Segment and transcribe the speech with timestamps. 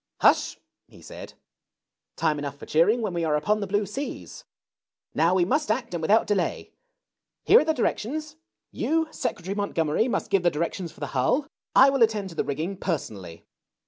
[0.23, 0.57] "Hush!"
[0.87, 1.35] he said:
[2.15, 4.45] "time enough for cheering when we are upon the blue seas.
[5.13, 6.71] Now we must act, and without delay.
[7.43, 8.35] Here are the directions.
[8.71, 11.45] You, Secretary Montgomery, must give the directions for the hull.
[11.75, 13.45] I will attend to the rigging personally.